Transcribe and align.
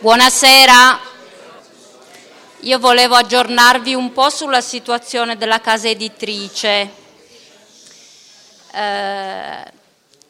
Buonasera. 0.00 1.00
Io 2.60 2.78
volevo 2.78 3.16
aggiornarvi 3.16 3.94
un 3.94 4.12
po' 4.12 4.30
sulla 4.30 4.60
situazione 4.60 5.36
della 5.36 5.60
casa 5.60 5.88
editrice. 5.88 6.88
Eh, 8.72 9.72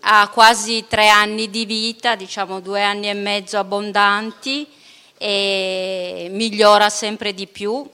ha 0.01 0.29
quasi 0.33 0.87
tre 0.89 1.11
anni 1.11 1.51
di 1.51 1.67
vita, 1.67 2.15
diciamo 2.15 2.61
due 2.61 2.83
anni 2.83 3.11
e 3.11 3.13
mezzo 3.13 3.59
abbondanti 3.59 4.67
e 5.19 6.29
migliora 6.31 6.89
sempre 6.89 7.35
di 7.35 7.47
più. 7.47 7.87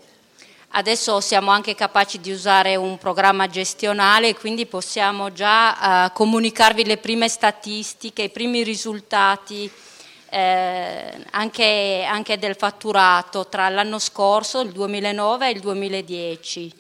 Adesso 0.76 1.18
siamo 1.18 1.50
anche 1.50 1.74
capaci 1.74 2.20
di 2.20 2.30
usare 2.30 2.76
un 2.76 2.98
programma 2.98 3.48
gestionale 3.48 4.36
quindi 4.36 4.66
possiamo 4.66 5.32
già 5.32 6.06
eh, 6.06 6.12
comunicarvi 6.12 6.84
le 6.84 6.98
prime 6.98 7.28
statistiche, 7.28 8.22
i 8.22 8.30
primi 8.30 8.62
risultati 8.62 9.68
eh, 10.34 11.24
anche, 11.30 12.04
anche, 12.08 12.38
del 12.40 12.56
fatturato 12.56 13.46
tra 13.46 13.68
l'anno 13.68 14.00
scorso, 14.00 14.58
il 14.62 14.72
2009 14.72 15.46
e 15.46 15.50
il 15.52 15.60
2010. 15.60 16.74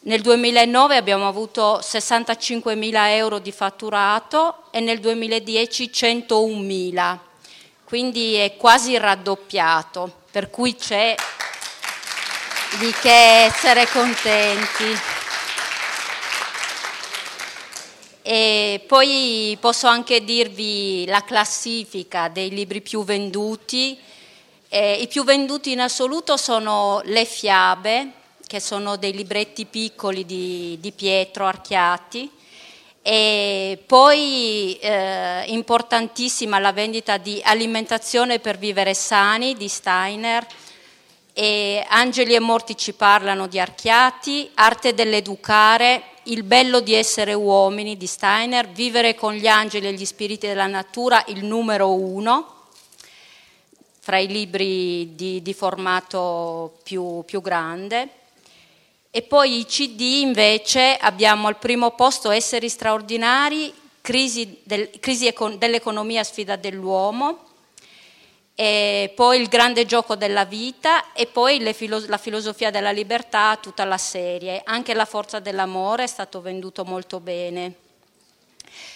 Nel 0.00 0.22
2009 0.22 0.96
abbiamo 0.96 1.28
avuto 1.28 1.82
65 1.82 2.74
mila 2.74 3.12
euro 3.12 3.38
di 3.38 3.52
fatturato 3.52 4.62
e 4.70 4.80
nel 4.80 5.00
2010 5.00 5.92
101 5.92 6.58
mila, 6.58 7.20
quindi 7.84 8.36
è 8.36 8.56
quasi 8.56 8.96
raddoppiato, 8.96 10.22
per 10.30 10.48
cui 10.48 10.74
c'è 10.74 11.14
di 12.78 12.90
che 13.02 13.44
essere 13.44 13.86
contenti. 13.88 15.15
E 18.28 18.82
poi 18.88 19.56
posso 19.60 19.86
anche 19.86 20.24
dirvi 20.24 21.06
la 21.06 21.22
classifica 21.22 22.26
dei 22.26 22.50
libri 22.50 22.80
più 22.80 23.04
venduti. 23.04 23.96
Eh, 24.68 24.94
I 24.94 25.06
più 25.06 25.22
venduti 25.22 25.70
in 25.70 25.78
assoluto 25.78 26.36
sono 26.36 27.00
Le 27.04 27.24
Fiabe, 27.24 28.10
che 28.44 28.58
sono 28.58 28.96
dei 28.96 29.12
libretti 29.12 29.64
piccoli 29.64 30.26
di, 30.26 30.76
di 30.80 30.90
Pietro 30.90 31.46
Archiati, 31.46 32.28
e 33.00 33.80
poi 33.86 34.76
eh, 34.80 35.44
importantissima 35.46 36.58
la 36.58 36.72
vendita 36.72 37.18
di 37.18 37.40
Alimentazione 37.44 38.40
per 38.40 38.58
vivere 38.58 38.92
sani 38.94 39.54
di 39.54 39.68
Steiner, 39.68 40.44
e 41.32 41.86
Angeli 41.88 42.34
e 42.34 42.40
morti 42.40 42.76
ci 42.76 42.92
parlano 42.92 43.46
di 43.46 43.60
Archiati, 43.60 44.50
Arte 44.54 44.94
dell'educare 44.94 46.14
il 46.26 46.42
bello 46.42 46.80
di 46.80 46.94
essere 46.94 47.34
uomini 47.34 47.96
di 47.96 48.06
Steiner, 48.06 48.68
Vivere 48.68 49.14
con 49.14 49.34
gli 49.34 49.46
angeli 49.46 49.86
e 49.86 49.92
gli 49.92 50.04
spiriti 50.04 50.46
della 50.46 50.66
natura, 50.66 51.24
il 51.28 51.44
numero 51.44 51.92
uno, 51.92 52.54
fra 54.00 54.18
i 54.18 54.26
libri 54.26 55.14
di, 55.14 55.42
di 55.42 55.54
formato 55.54 56.78
più, 56.82 57.22
più 57.24 57.40
grande. 57.40 58.08
E 59.10 59.22
poi 59.22 59.60
i 59.60 59.66
CD 59.66 60.00
invece 60.20 60.96
abbiamo 60.96 61.48
al 61.48 61.58
primo 61.58 61.92
posto 61.92 62.30
Esseri 62.30 62.68
straordinari, 62.68 63.72
Crisi, 64.00 64.58
del, 64.62 64.88
crisi 65.00 65.26
econ- 65.26 65.58
dell'economia, 65.58 66.22
sfida 66.22 66.54
dell'uomo, 66.54 67.45
e 68.58 69.12
poi 69.14 69.38
il 69.38 69.48
grande 69.48 69.84
gioco 69.84 70.16
della 70.16 70.46
vita 70.46 71.12
e 71.12 71.26
poi 71.26 71.60
filo- 71.74 72.02
la 72.06 72.16
filosofia 72.16 72.70
della 72.70 72.90
libertà, 72.90 73.58
tutta 73.60 73.84
la 73.84 73.98
serie. 73.98 74.62
Anche 74.64 74.94
la 74.94 75.04
forza 75.04 75.40
dell'amore 75.40 76.04
è 76.04 76.06
stato 76.06 76.40
venduto 76.40 76.82
molto 76.84 77.20
bene. 77.20 77.74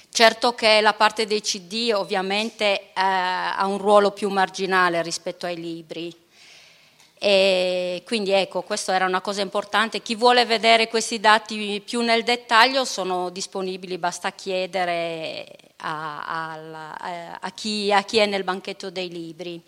Certo 0.08 0.54
che 0.54 0.80
la 0.80 0.94
parte 0.94 1.26
dei 1.26 1.42
CD 1.42 1.92
ovviamente 1.94 2.64
eh, 2.64 2.90
ha 2.94 3.66
un 3.66 3.76
ruolo 3.76 4.12
più 4.12 4.30
marginale 4.30 5.02
rispetto 5.02 5.44
ai 5.44 5.56
libri. 5.56 6.10
E 7.22 8.02
quindi 8.06 8.30
ecco, 8.30 8.62
questa 8.62 8.94
era 8.94 9.04
una 9.04 9.20
cosa 9.20 9.42
importante. 9.42 10.00
Chi 10.00 10.14
vuole 10.14 10.46
vedere 10.46 10.88
questi 10.88 11.20
dati 11.20 11.82
più 11.84 12.00
nel 12.00 12.24
dettaglio 12.24 12.86
sono 12.86 13.28
disponibili, 13.28 13.98
basta 13.98 14.32
chiedere 14.32 15.46
a, 15.76 16.54
a, 16.54 17.38
a, 17.38 17.50
chi, 17.50 17.92
a 17.92 18.02
chi 18.04 18.16
è 18.16 18.24
nel 18.24 18.42
banchetto 18.42 18.88
dei 18.88 19.10
libri. 19.10 19.60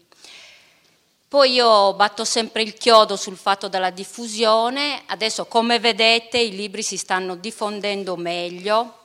Poi 1.28 1.52
io 1.52 1.92
batto 1.92 2.24
sempre 2.24 2.62
il 2.62 2.72
chiodo 2.72 3.16
sul 3.16 3.36
fatto 3.36 3.68
della 3.68 3.90
diffusione, 3.90 5.02
adesso 5.06 5.44
come 5.44 5.78
vedete 5.78 6.38
i 6.38 6.56
libri 6.56 6.82
si 6.82 6.96
stanno 6.96 7.36
diffondendo 7.36 8.16
meglio, 8.16 9.00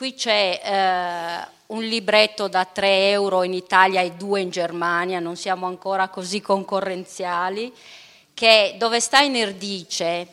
qui 0.00 0.14
c'è 0.14 0.58
eh, 0.64 1.48
un 1.66 1.82
libretto 1.82 2.48
da 2.48 2.64
3 2.64 3.10
euro 3.10 3.42
in 3.42 3.52
Italia 3.52 4.00
e 4.00 4.12
2 4.12 4.40
in 4.40 4.48
Germania, 4.48 5.20
non 5.20 5.36
siamo 5.36 5.66
ancora 5.66 6.08
così 6.08 6.40
concorrenziali, 6.40 7.70
che, 8.32 8.76
dove 8.78 8.98
Steiner 8.98 9.52
dice 9.52 10.26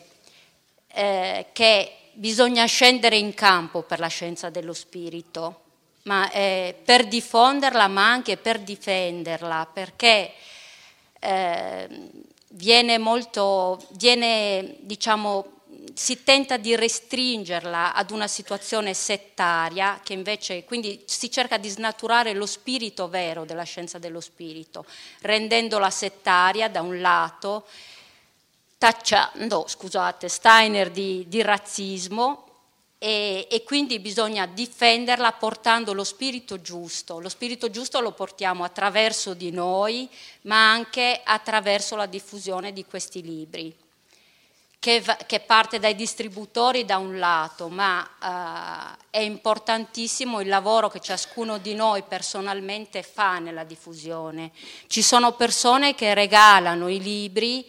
eh, 0.86 1.48
che 1.52 1.96
bisogna 2.12 2.64
scendere 2.64 3.18
in 3.18 3.34
campo 3.34 3.82
per 3.82 3.98
la 3.98 4.06
scienza 4.06 4.48
dello 4.48 4.72
spirito, 4.72 5.60
ma 6.04 6.30
eh, 6.30 6.74
per 6.82 7.06
diffonderla 7.06 7.88
ma 7.88 8.10
anche 8.10 8.38
per 8.38 8.60
difenderla, 8.60 9.68
perché 9.70 10.32
eh, 11.20 11.88
viene 12.52 12.96
molto, 12.96 13.86
viene, 13.90 14.76
diciamo, 14.78 15.57
si 15.98 16.22
tenta 16.22 16.56
di 16.58 16.76
restringerla 16.76 17.92
ad 17.92 18.12
una 18.12 18.28
situazione 18.28 18.94
settaria 18.94 19.98
che 20.04 20.12
invece 20.12 20.62
quindi 20.62 21.02
si 21.06 21.28
cerca 21.28 21.58
di 21.58 21.68
snaturare 21.68 22.34
lo 22.34 22.46
spirito 22.46 23.08
vero 23.08 23.44
della 23.44 23.64
scienza 23.64 23.98
dello 23.98 24.20
spirito, 24.20 24.86
rendendola 25.22 25.90
settaria 25.90 26.68
da 26.68 26.82
un 26.82 27.00
lato, 27.00 27.66
tacciando 28.78 29.64
scusate, 29.66 30.28
Steiner 30.28 30.88
di, 30.92 31.24
di 31.26 31.42
razzismo 31.42 32.46
e, 32.96 33.48
e, 33.50 33.64
quindi 33.64 33.98
bisogna 33.98 34.46
difenderla 34.46 35.32
portando 35.32 35.92
lo 35.92 36.04
spirito 36.04 36.60
giusto. 36.60 37.18
Lo 37.18 37.28
spirito 37.28 37.70
giusto 37.70 37.98
lo 37.98 38.12
portiamo 38.12 38.62
attraverso 38.62 39.34
di 39.34 39.50
noi, 39.50 40.08
ma 40.42 40.70
anche 40.70 41.20
attraverso 41.24 41.96
la 41.96 42.06
diffusione 42.06 42.72
di 42.72 42.84
questi 42.84 43.20
libri, 43.20 43.74
che, 44.78 45.02
che 45.26 45.40
parte 45.40 45.78
dai 45.78 45.94
distributori 45.94 46.84
da 46.84 46.98
un 46.98 47.18
lato, 47.18 47.68
ma 47.68 48.00
uh, 48.00 49.04
è 49.10 49.18
importantissimo 49.18 50.40
il 50.40 50.48
lavoro 50.48 50.88
che 50.88 51.00
ciascuno 51.00 51.58
di 51.58 51.74
noi 51.74 52.02
personalmente 52.02 53.02
fa 53.02 53.38
nella 53.38 53.64
diffusione. 53.64 54.52
Ci 54.86 55.02
sono 55.02 55.32
persone 55.32 55.94
che 55.94 56.14
regalano 56.14 56.88
i 56.88 57.00
libri 57.00 57.68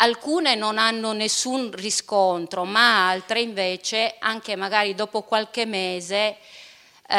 alcune 0.00 0.54
non 0.54 0.78
hanno 0.78 1.12
nessun 1.12 1.70
riscontro, 1.72 2.64
ma 2.64 3.08
altre 3.08 3.40
invece, 3.40 4.16
anche 4.18 4.56
magari 4.56 4.94
dopo 4.94 5.22
qualche 5.22 5.66
mese, 5.66 6.36
eh, 7.06 7.16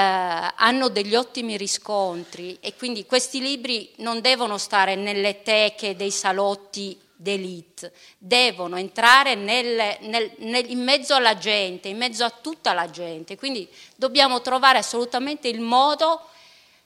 hanno 0.55 0.89
degli 0.89 1.15
ottimi 1.15 1.57
riscontri 1.57 2.57
e 2.59 2.75
quindi 2.75 3.05
questi 3.05 3.39
libri 3.39 3.91
non 3.97 4.21
devono 4.21 4.57
stare 4.57 4.95
nelle 4.95 5.41
teche 5.43 5.95
dei 5.95 6.11
salotti 6.11 6.99
d'elite, 7.21 7.93
devono 8.17 8.77
entrare 8.77 9.35
nel, 9.35 9.97
nel, 10.01 10.31
nel, 10.39 10.69
in 10.69 10.81
mezzo 10.81 11.13
alla 11.13 11.37
gente, 11.37 11.87
in 11.87 11.97
mezzo 11.97 12.23
a 12.23 12.31
tutta 12.31 12.73
la 12.73 12.89
gente, 12.89 13.37
quindi 13.37 13.67
dobbiamo 13.95 14.41
trovare 14.41 14.79
assolutamente 14.79 15.47
il 15.47 15.59
modo 15.59 16.27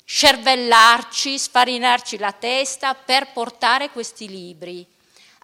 cervellarci, 0.03 1.40
sfarinarci 1.40 2.18
la 2.18 2.34
testa 2.34 2.94
per 2.94 3.31
portare 3.31 3.90
questi 3.90 4.28
libri. 4.28 4.85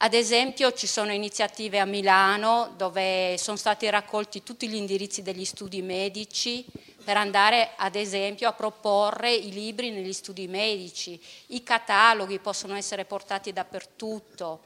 Ad 0.03 0.13
esempio 0.13 0.74
ci 0.74 0.88
sono 0.88 1.12
iniziative 1.13 1.79
a 1.79 1.85
Milano 1.85 2.73
dove 2.75 3.35
sono 3.38 3.56
stati 3.56 3.90
raccolti 3.90 4.44
tutti 4.44 4.68
gli 4.68 4.75
indirizzi 4.75 5.22
degli 5.22 5.46
studi 5.46 5.81
medici 5.81 6.66
per 7.03 7.17
andare 7.17 7.72
ad 7.75 7.95
esempio 7.95 8.47
a 8.47 8.53
proporre 8.53 9.34
i 9.34 9.51
libri 9.51 9.91
negli 9.91 10.13
studi 10.13 10.47
medici, 10.47 11.19
i 11.47 11.63
cataloghi 11.63 12.39
possono 12.39 12.76
essere 12.76 13.05
portati 13.05 13.52
dappertutto. 13.52 14.61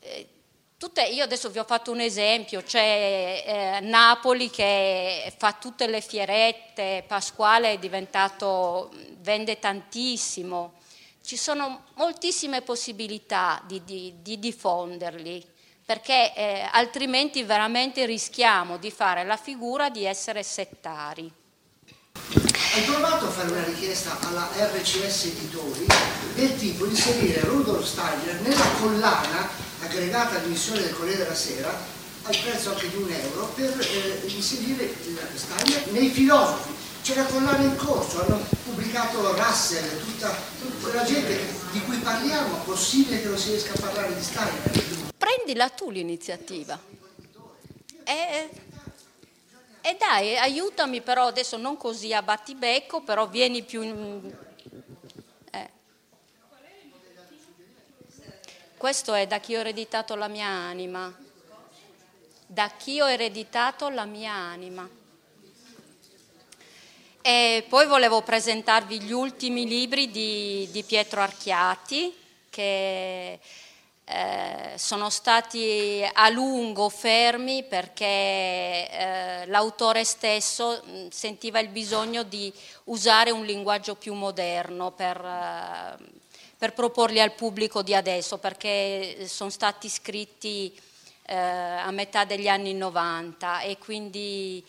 Eh, 0.00 0.28
tutte, 0.76 1.02
io 1.02 1.24
adesso 1.24 1.50
vi 1.50 1.58
ho 1.58 1.64
fatto 1.64 1.90
un 1.90 2.00
esempio, 2.00 2.62
c'è 2.62 3.44
eh, 3.46 3.80
Napoli 3.80 4.50
che 4.50 5.32
fa 5.36 5.52
tutte 5.52 5.86
le 5.86 6.00
fierette, 6.00 7.04
Pasquale 7.06 7.72
è 7.72 7.78
diventato, 7.78 8.92
vende 9.18 9.58
tantissimo, 9.58 10.74
ci 11.22 11.36
sono 11.36 11.84
moltissime 11.94 12.60
possibilità 12.60 13.62
di, 13.66 13.82
di, 13.82 14.14
di 14.20 14.38
diffonderli, 14.38 15.52
perché 15.84 16.32
eh, 16.34 16.68
altrimenti 16.72 17.42
veramente 17.42 18.06
rischiamo 18.06 18.78
di 18.78 18.90
fare 18.90 19.24
la 19.24 19.36
figura 19.36 19.90
di 19.90 20.04
essere 20.04 20.42
settari. 20.42 21.30
Hai 22.74 22.82
provato 22.82 23.26
a 23.26 23.30
fare 23.30 23.50
una 23.50 23.64
richiesta 23.64 24.16
alla 24.20 24.48
RCS 24.56 25.24
Editori 25.24 25.86
del 26.34 26.56
tipo 26.56 26.86
di 26.86 26.90
inserire 26.90 27.40
Rudolf 27.40 27.84
Steiner 27.84 28.40
nella 28.40 28.68
collana 28.80 29.48
aggregata 29.80 30.38
all'emissione 30.38 30.80
del 30.80 30.94
Corriere 30.94 31.18
della 31.18 31.34
Sera 31.34 31.92
al 32.22 32.36
prezzo 32.38 32.70
anche 32.70 32.88
di 32.88 32.96
un 32.96 33.10
euro 33.10 33.46
per 33.54 33.78
eh, 33.78 34.26
inserire 34.26 34.92
Steiner 35.34 35.90
nei 35.90 36.08
filosofi 36.08 36.72
c'è 37.04 37.16
la 37.16 37.24
collana 37.24 37.62
in 37.62 37.76
corso, 37.76 38.24
hanno 38.24 38.40
pubblicato 38.64 39.36
Russell, 39.36 40.00
tutta, 40.00 40.34
tutta 40.58 40.94
la 40.94 41.04
gente 41.04 41.38
di 41.70 41.80
cui 41.82 41.98
parliamo, 41.98 42.62
possibile 42.64 43.20
che 43.20 43.28
non 43.28 43.36
si 43.36 43.50
riesca 43.50 43.74
a 43.74 43.80
parlare 43.80 44.14
di 44.14 44.22
Steiner? 44.22 45.03
Prendila 45.44 45.68
tu 45.68 45.90
l'iniziativa. 45.90 46.80
E, 48.02 48.48
e 49.82 49.96
dai, 49.98 50.38
aiutami 50.38 51.02
però 51.02 51.26
adesso 51.26 51.58
non 51.58 51.76
così 51.76 52.14
a 52.14 52.22
battibecco, 52.22 53.02
però 53.02 53.28
vieni 53.28 53.62
più... 53.62 53.82
In, 53.82 54.34
eh. 55.50 55.70
Questo 58.78 59.12
è 59.12 59.26
da 59.26 59.38
chi 59.38 59.54
ho 59.54 59.60
ereditato 59.60 60.14
la 60.14 60.28
mia 60.28 60.46
anima. 60.46 61.14
Da 62.46 62.70
chi 62.70 63.02
ho 63.02 63.10
ereditato 63.10 63.90
la 63.90 64.06
mia 64.06 64.32
anima. 64.32 64.88
E 67.20 67.66
poi 67.68 67.84
volevo 67.84 68.22
presentarvi 68.22 69.02
gli 69.02 69.12
ultimi 69.12 69.66
libri 69.66 70.10
di, 70.10 70.66
di 70.70 70.82
Pietro 70.84 71.20
Archiati, 71.20 72.16
che 72.48 73.38
eh, 74.06 74.74
sono 74.76 75.08
stati 75.08 76.06
a 76.12 76.28
lungo 76.28 76.90
fermi 76.90 77.64
perché 77.64 78.04
eh, 78.04 79.46
l'autore 79.46 80.04
stesso 80.04 80.82
mm, 80.86 81.06
sentiva 81.08 81.58
il 81.58 81.68
bisogno 81.68 82.22
di 82.22 82.52
usare 82.84 83.30
un 83.30 83.44
linguaggio 83.46 83.94
più 83.94 84.12
moderno 84.12 84.92
per, 84.92 85.16
eh, 85.16 85.96
per 86.58 86.74
proporli 86.74 87.18
al 87.18 87.32
pubblico 87.32 87.82
di 87.82 87.94
adesso, 87.94 88.36
perché 88.36 89.26
sono 89.26 89.50
stati 89.50 89.88
scritti 89.88 90.78
eh, 91.26 91.34
a 91.36 91.90
metà 91.90 92.24
degli 92.24 92.48
anni 92.48 92.74
90 92.74 93.60
e 93.60 93.78
quindi 93.78 94.62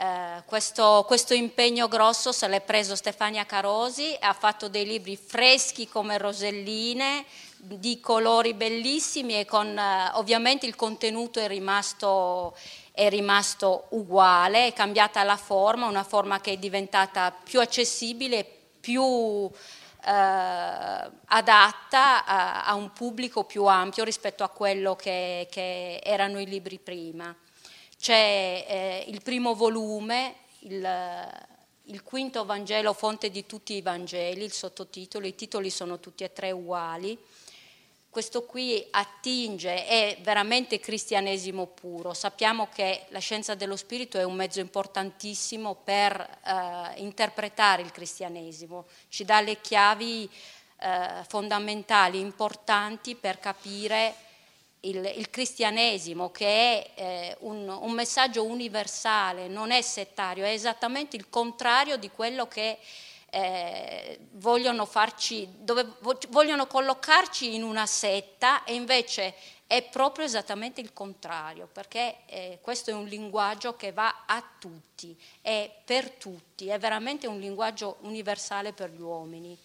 eh, 0.00 0.42
questo, 0.46 1.04
questo, 1.06 1.34
impegno 1.34 1.86
grosso 1.86 2.32
se 2.32 2.48
l'è 2.48 2.62
preso 2.62 2.96
Stefania 2.96 3.44
Carosi, 3.44 4.16
ha 4.18 4.32
fatto 4.32 4.68
dei 4.68 4.86
libri 4.86 5.14
freschi 5.14 5.88
come 5.88 6.16
roselline, 6.16 7.26
di 7.58 8.00
colori 8.00 8.54
bellissimi 8.54 9.38
e 9.38 9.44
con 9.44 9.78
eh, 9.78 10.10
ovviamente 10.14 10.64
il 10.64 10.74
contenuto 10.74 11.38
è 11.38 11.46
rimasto, 11.46 12.56
è 12.92 13.10
rimasto 13.10 13.88
uguale, 13.90 14.68
è 14.68 14.72
cambiata 14.72 15.22
la 15.22 15.36
forma, 15.36 15.86
una 15.86 16.04
forma 16.04 16.40
che 16.40 16.52
è 16.52 16.56
diventata 16.56 17.30
più 17.30 17.60
accessibile, 17.60 18.46
più 18.80 19.02
eh, 19.02 21.10
adatta 21.26 22.24
a, 22.24 22.64
a, 22.64 22.74
un 22.74 22.90
pubblico 22.92 23.44
più 23.44 23.66
ampio 23.66 24.04
rispetto 24.04 24.44
a 24.44 24.48
quello 24.48 24.96
che, 24.96 25.46
che 25.50 26.00
erano 26.02 26.40
i 26.40 26.46
libri 26.46 26.78
prima. 26.78 27.36
C'è 28.00 28.64
eh, 28.66 29.04
il 29.08 29.20
primo 29.20 29.54
volume, 29.54 30.36
il, 30.60 31.28
il, 31.82 32.02
quinto 32.02 32.46
Vangelo, 32.46 32.94
fonte 32.94 33.28
di 33.28 33.44
tutti 33.44 33.74
i 33.74 33.82
Vangeli, 33.82 34.42
il 34.42 34.52
sottotitolo, 34.52 35.26
i 35.26 35.34
titoli 35.34 35.68
sono 35.68 36.00
tutti 36.00 36.24
e 36.24 36.32
tre 36.32 36.50
uguali. 36.50 37.18
Questo 38.08 38.44
qui 38.46 38.82
attinge, 38.90 39.84
è 39.84 40.16
veramente 40.22 40.80
cristianesimo 40.80 41.66
puro. 41.66 42.14
Sappiamo 42.14 42.68
che 42.72 43.04
la 43.08 43.18
scienza 43.18 43.54
dello 43.54 43.76
spirito 43.76 44.16
è 44.16 44.22
un 44.22 44.34
mezzo 44.34 44.60
importantissimo 44.60 45.74
per 45.74 46.18
eh, 46.18 47.00
interpretare 47.02 47.82
il 47.82 47.92
cristianesimo, 47.92 48.86
ci 49.10 49.26
dà 49.26 49.42
le 49.42 49.60
chiavi 49.60 50.30
eh, 50.78 51.22
fondamentali, 51.28 52.18
importanti 52.18 53.14
per 53.14 53.38
capire 53.38 54.28
il, 54.80 55.12
il 55.16 55.30
cristianesimo, 55.30 56.30
che 56.30 56.46
è 56.46 56.90
eh, 56.94 57.36
un, 57.40 57.68
un, 57.68 57.92
messaggio 57.92 58.44
universale, 58.44 59.48
non 59.48 59.70
è 59.70 59.82
settario, 59.82 60.44
è 60.44 60.50
esattamente 60.50 61.16
il 61.16 61.28
contrario 61.28 61.96
di 61.96 62.10
quello 62.10 62.46
che 62.46 62.78
eh, 63.30 64.18
vogliono 64.32 64.86
farci, 64.86 65.48
dove 65.58 65.86
vogliono 66.30 66.66
collocarci 66.66 67.54
in 67.54 67.62
una 67.62 67.86
setta 67.86 68.64
e 68.64 68.74
invece 68.74 69.34
è 69.66 69.82
proprio 69.82 70.24
esattamente 70.24 70.80
il 70.80 70.92
contrario, 70.92 71.68
perché 71.70 72.16
eh, 72.26 72.58
questo 72.60 72.90
è 72.90 72.94
un 72.94 73.06
linguaggio 73.06 73.76
che 73.76 73.92
va 73.92 74.24
a 74.26 74.42
tutti, 74.58 75.16
è 75.40 75.70
per 75.84 76.10
tutti, 76.10 76.66
è 76.66 76.78
veramente 76.78 77.28
un 77.28 77.38
linguaggio 77.38 77.98
universale 78.00 78.72
per 78.72 78.90
gli 78.90 79.00
uomini. 79.00 79.56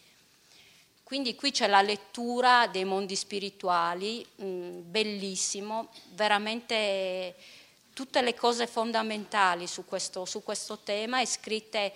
Quindi 1.06 1.36
qui 1.36 1.52
c'è 1.52 1.68
la 1.68 1.84
lettura 1.84 2.66
dei 2.66 2.84
mondi 2.84 3.16
spirituali, 3.16 4.26
mh, 4.38 4.44
mm, 4.44 4.80
bellissimo, 4.86 5.90
veramente 6.14 7.36
tutte 7.94 8.24
le 8.24 8.34
cose 8.34 8.66
fondamentali 8.66 9.68
su 9.68 9.86
questo, 9.86 10.26
su 10.26 10.42
questo 10.42 10.80
tema 10.80 11.22
e 11.22 11.28
scritte, 11.28 11.94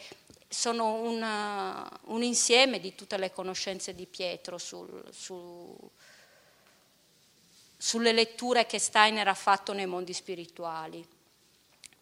sono 0.48 0.94
una, 0.94 1.90
un 2.06 2.22
insieme 2.22 2.80
di 2.80 2.94
tutte 2.94 3.18
le 3.18 3.32
conoscenze 3.32 3.96
di 3.96 4.06
Pietro 4.06 4.60
sul, 4.60 5.04
su, 5.12 5.76
sulle 7.78 8.12
letture 8.12 8.68
che 8.68 8.78
Steiner 8.78 9.28
ha 9.28 9.34
fatto 9.34 9.74
nei 9.74 9.88
mondi 9.88 10.14
spirituali. 10.14 11.04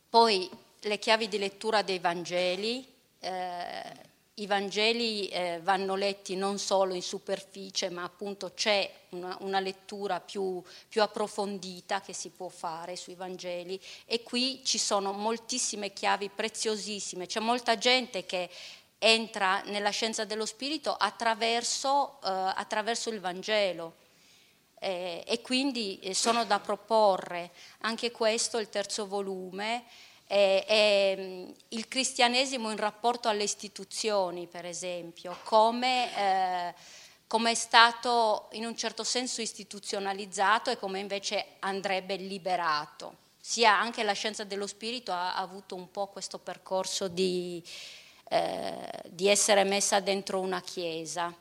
Poi 0.09 0.49
le 0.81 0.99
chiavi 0.99 1.29
di 1.29 1.37
lettura 1.37 1.83
dei 1.83 1.99
Vangeli, 1.99 2.85
eh, 3.21 4.15
i 4.39 4.45
Vangeli 4.45 5.27
eh, 5.29 5.59
vanno 5.63 5.95
letti 5.95 6.35
non 6.35 6.59
solo 6.59 6.93
in 6.93 7.01
superficie, 7.01 7.89
ma 7.89 8.03
appunto 8.03 8.51
c'è 8.53 8.89
una, 9.09 9.35
una 9.39 9.59
lettura 9.59 10.19
più, 10.19 10.61
più, 10.87 11.01
approfondita 11.01 12.01
che 12.01 12.13
si 12.13 12.29
può 12.29 12.47
fare 12.47 12.95
sui 12.95 13.15
Vangeli. 13.15 13.79
E 14.05 14.21
qui 14.21 14.61
ci 14.63 14.77
sono 14.77 15.11
moltissime 15.11 15.91
chiavi 15.91 16.29
preziosissime, 16.29 17.25
c'è 17.25 17.39
molta 17.39 17.79
gente 17.79 18.25
che 18.25 18.49
entra 18.99 19.61
nella 19.65 19.89
scienza 19.89 20.23
dello 20.23 20.45
spirito 20.45 20.95
attraverso, 20.95 22.19
eh, 22.23 22.27
attraverso 22.29 23.09
il 23.09 23.19
Vangelo. 23.19 24.05
Eh, 24.79 25.23
e 25.25 25.41
quindi 25.41 25.97
eh, 25.99 26.13
sono 26.13 26.45
da 26.45 26.59
proporre. 26.59 27.49
Anche 27.79 28.11
questo, 28.11 28.59
il 28.59 28.69
terzo 28.69 29.07
volume, 29.07 29.85
è, 30.27 31.36
il 31.77 31.87
cristianesimo 31.87 32.71
in 32.71 32.77
rapporto 32.77 33.29
alle 33.29 33.43
istituzioni, 33.43 34.47
per 34.47 34.65
esempio, 34.65 35.37
come, 35.43 36.17
eh, 36.17 36.73
come, 37.27 37.51
è 37.51 37.53
stato 37.53 38.49
in 38.53 38.65
un 38.65 38.75
certo 38.75 39.03
senso 39.03 39.41
istituzionalizzato 39.41 40.71
e 40.71 40.77
come 40.77 40.99
invece 40.99 41.45
andrebbe 41.59 42.15
liberato. 42.15 43.25
Sia 43.39 43.79
anche 43.79 44.03
la 44.03 44.13
scienza 44.13 44.43
dello 44.43 44.65
spirito 44.65 45.11
ha, 45.11 45.35
ha 45.35 45.41
avuto 45.41 45.75
un 45.75 45.91
po' 45.91 46.07
questo 46.07 46.39
percorso 46.39 47.07
di, 47.07 47.63
eh, 48.29 49.03
di 49.05 49.27
essere 49.27 49.63
messa 49.63 49.99
dentro 49.99 50.39
una 50.39 50.61
chiesa. 50.61 51.33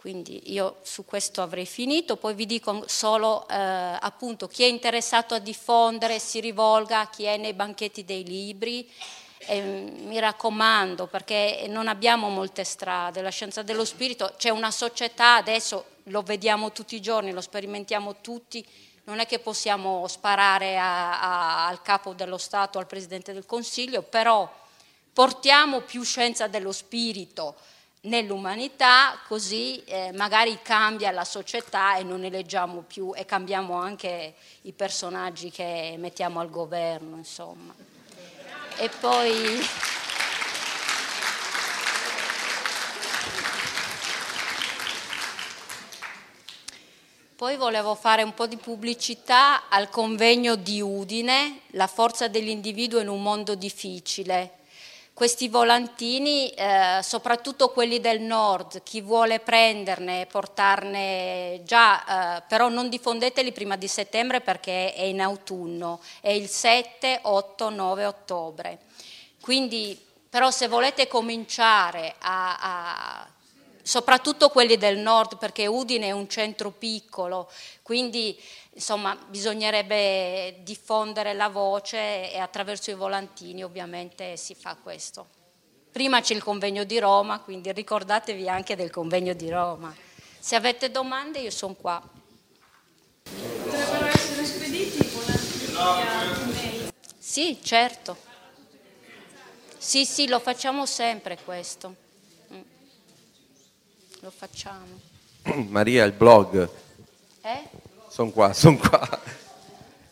Quindi 0.00 0.50
io 0.50 0.78
su 0.80 1.04
questo 1.04 1.42
avrei 1.42 1.66
finito, 1.66 2.16
poi 2.16 2.32
vi 2.32 2.46
dico 2.46 2.84
solo 2.86 3.46
eh, 3.46 3.54
appunto 3.54 4.48
chi 4.48 4.62
è 4.62 4.66
interessato 4.66 5.34
a 5.34 5.38
diffondere 5.38 6.18
si 6.18 6.40
rivolga 6.40 7.00
a 7.00 7.10
chi 7.10 7.24
è 7.24 7.36
nei 7.36 7.52
banchetti 7.52 8.02
dei 8.06 8.24
libri. 8.24 8.90
E, 9.40 9.60
mi 9.60 10.18
raccomando 10.18 11.06
perché 11.06 11.66
non 11.68 11.86
abbiamo 11.86 12.30
molte 12.30 12.64
strade, 12.64 13.20
la 13.20 13.28
scienza 13.28 13.60
dello 13.60 13.84
spirito, 13.84 14.32
c'è 14.38 14.48
una 14.48 14.70
società, 14.70 15.34
adesso 15.34 15.84
lo 16.04 16.22
vediamo 16.22 16.72
tutti 16.72 16.94
i 16.94 17.02
giorni, 17.02 17.30
lo 17.30 17.42
sperimentiamo 17.42 18.22
tutti, 18.22 18.66
non 19.04 19.18
è 19.18 19.26
che 19.26 19.38
possiamo 19.38 20.08
sparare 20.08 20.78
a, 20.78 21.20
a, 21.20 21.66
al 21.66 21.82
capo 21.82 22.14
dello 22.14 22.38
Stato, 22.38 22.78
al 22.78 22.86
Presidente 22.86 23.34
del 23.34 23.44
Consiglio, 23.44 24.00
però 24.00 24.50
portiamo 25.12 25.80
più 25.80 26.02
scienza 26.04 26.46
dello 26.46 26.72
spirito 26.72 27.56
nell'umanità, 28.02 29.18
così 29.26 29.82
eh, 29.84 30.12
magari 30.14 30.58
cambia 30.62 31.10
la 31.10 31.24
società 31.24 31.96
e 31.96 32.02
non 32.02 32.24
eleggiamo 32.24 32.82
più 32.86 33.12
e 33.14 33.26
cambiamo 33.26 33.74
anche 33.74 34.34
i 34.62 34.72
personaggi 34.72 35.50
che 35.50 35.96
mettiamo 35.98 36.40
al 36.40 36.50
governo, 36.50 37.16
insomma. 37.16 37.74
E 38.76 38.88
poi... 39.00 39.68
Poi 47.36 47.56
volevo 47.56 47.94
fare 47.94 48.22
un 48.22 48.34
po' 48.34 48.46
di 48.46 48.58
pubblicità 48.58 49.70
al 49.70 49.88
convegno 49.88 50.56
di 50.56 50.82
Udine, 50.82 51.60
La 51.68 51.86
forza 51.86 52.28
dell'individuo 52.28 53.00
in 53.00 53.08
un 53.08 53.22
mondo 53.22 53.54
difficile, 53.54 54.59
questi 55.20 55.48
volantini, 55.48 56.48
eh, 56.48 57.00
soprattutto 57.02 57.68
quelli 57.72 58.00
del 58.00 58.22
nord, 58.22 58.82
chi 58.82 59.02
vuole 59.02 59.38
prenderne, 59.38 60.24
portarne 60.24 61.60
già, 61.62 62.38
eh, 62.38 62.42
però 62.48 62.70
non 62.70 62.88
diffondeteli 62.88 63.52
prima 63.52 63.76
di 63.76 63.86
settembre 63.86 64.40
perché 64.40 64.94
è 64.94 65.02
in 65.02 65.20
autunno, 65.20 66.00
è 66.22 66.30
il 66.30 66.48
7, 66.48 67.18
8, 67.20 67.68
9 67.68 68.06
ottobre. 68.06 68.78
Quindi, 69.42 70.02
però 70.30 70.50
se 70.50 70.68
volete 70.68 71.06
cominciare 71.06 72.14
a, 72.20 72.56
a 72.58 73.28
soprattutto 73.82 74.48
quelli 74.48 74.76
del 74.76 74.98
nord, 74.98 75.38
perché 75.38 75.66
Udine 75.66 76.06
è 76.06 76.12
un 76.12 76.28
centro 76.28 76.70
piccolo, 76.70 77.50
quindi 77.82 78.38
insomma 78.72 79.16
bisognerebbe 79.28 80.60
diffondere 80.62 81.34
la 81.34 81.48
voce 81.48 82.32
e 82.32 82.38
attraverso 82.38 82.90
i 82.90 82.94
volantini 82.94 83.64
ovviamente 83.64 84.36
si 84.36 84.54
fa 84.54 84.76
questo. 84.76 85.26
Prima 85.90 86.20
c'è 86.20 86.34
il 86.34 86.42
convegno 86.42 86.84
di 86.84 86.98
Roma, 87.00 87.40
quindi 87.40 87.72
ricordatevi 87.72 88.48
anche 88.48 88.76
del 88.76 88.90
convegno 88.90 89.32
di 89.32 89.50
Roma. 89.50 89.92
Se 90.38 90.54
avete 90.54 90.90
domande 90.90 91.40
io 91.40 91.50
sono 91.50 91.74
qua. 91.74 92.00
Potrebbero 93.22 94.06
essere 94.06 94.44
spediti 94.44 95.06
volenti 95.08 95.66
via 95.66 96.42
email. 96.42 96.92
Sì, 97.18 97.58
certo. 97.62 98.16
Sì, 99.76 100.04
sì, 100.04 100.28
lo 100.28 100.38
facciamo 100.38 100.86
sempre 100.86 101.38
questo. 101.44 102.08
Lo 104.20 104.30
facciamo. 104.30 105.00
Maria, 105.68 106.04
il 106.04 106.12
blog. 106.12 106.68
Eh? 107.42 107.62
Sono 108.08 108.30
qua, 108.30 108.52
sono 108.52 108.76
qua. 108.76 109.08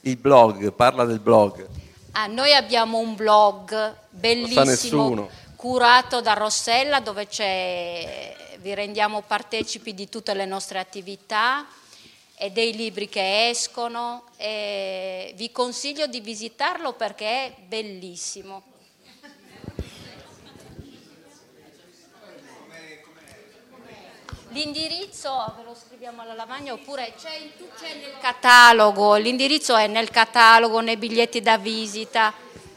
Il 0.03 0.17
blog, 0.17 0.73
parla 0.73 1.05
del 1.05 1.21
blog. 1.21 1.67
Ah, 2.13 2.27
noi 2.27 2.55
abbiamo 2.55 2.99
un 2.99 3.15
blog 3.15 3.95
bellissimo 4.11 5.29
curato 5.57 6.21
da 6.21 6.33
Rossella 6.35 7.01
dove 7.01 7.27
c'è- 7.27 8.57
vi 8.61 8.75
rendiamo 8.75 9.23
partecipi 9.23 9.93
di 9.93 10.09
tutte 10.09 10.33
le 10.35 10.45
nostre 10.47 10.79
attività 10.79 11.67
e 12.37 12.51
dei 12.51 12.75
libri 12.75 13.09
che 13.09 13.49
escono. 13.51 14.25
vi 14.39 15.51
consiglio 15.53 16.07
di 16.07 16.21
visitarlo 16.21 16.93
perché 16.93 17.27
è 17.27 17.55
bellissimo. 17.67 18.63
L'indirizzo 24.51 25.53
ve 25.57 25.63
lo 25.63 25.75
scriviamo 25.75 26.23
alla 26.23 26.33
lavagna 26.33 26.73
oppure 26.73 27.13
c'è, 27.21 27.29
c'è 27.79 27.95
nel 27.95 28.19
catalogo, 28.19 29.17
l'indirizzo 29.17 29.77
è 29.77 29.87
nel 29.87 30.11
catalogo, 30.11 30.81
nei 30.81 30.97
biglietti 30.97 31.43
da 31.43 31.59
visita, 31.59 32.33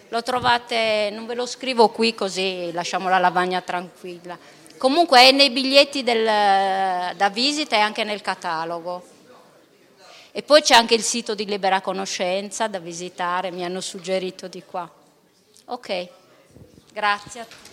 lo 0.09 0.21
trovate, 0.21 1.09
non 1.13 1.25
ve 1.25 1.33
lo 1.33 1.45
scrivo 1.45 1.87
qui 1.87 2.13
così 2.13 2.71
lasciamo 2.73 3.07
la 3.07 3.19
lavagna 3.19 3.61
tranquilla. 3.61 4.37
Comunque 4.77 5.21
è 5.21 5.31
nei 5.31 5.49
biglietti 5.49 6.03
del- 6.03 7.15
da 7.15 7.29
visita 7.29 7.77
e 7.77 7.79
anche 7.79 8.03
nel 8.03 8.21
catalogo. 8.21 9.03
E 10.33 10.43
poi 10.43 10.61
c'è 10.61 10.75
anche 10.75 10.95
il 10.95 11.03
sito 11.03 11.35
di 11.35 11.45
Libera 11.45 11.79
Conoscenza 11.79 12.67
da 12.67 12.79
visitare, 12.79 13.51
mi 13.51 13.63
hanno 13.63 13.79
suggerito 13.79 14.47
di 14.49 14.61
qua. 14.65 14.89
Ok, 15.65 16.07
grazie 16.91 17.39
a 17.41 17.45
tutti. 17.45 17.70